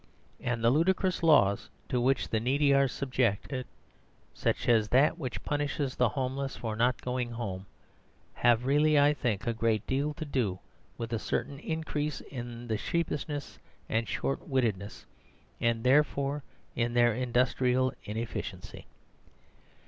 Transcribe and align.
And 0.39 0.63
the 0.63 0.71
ludicrous 0.71 1.21
laws 1.21 1.69
to 1.89 2.01
which 2.01 2.29
the 2.29 2.39
needy 2.39 2.73
are 2.73 2.87
subject 2.87 3.53
(such 4.33 4.67
as 4.67 4.89
that 4.89 5.19
which 5.19 5.43
punishes 5.43 5.95
the 5.95 6.09
homeless 6.09 6.55
for 6.55 6.75
not 6.75 6.99
going 7.03 7.29
home) 7.29 7.67
have 8.33 8.65
really, 8.65 8.99
I 8.99 9.13
think, 9.13 9.45
a 9.45 9.53
great 9.53 9.85
deal 9.85 10.15
to 10.15 10.25
do 10.25 10.57
with 10.97 11.13
a 11.13 11.19
certain 11.19 11.59
increase 11.59 12.19
in 12.19 12.65
their 12.67 12.79
sheepishness 12.79 13.59
and 13.87 14.07
short 14.07 14.47
wittedness, 14.49 15.05
and, 15.59 15.83
therefore, 15.83 16.41
in 16.75 16.95
their 16.95 17.13
industrial 17.13 17.93
inefficiency. 18.03 18.87